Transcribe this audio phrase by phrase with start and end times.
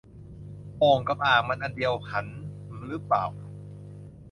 [0.77, 2.27] โอ่ง กับ อ่าง มันอันเดียวหัน
[2.87, 3.25] หรือเปล่า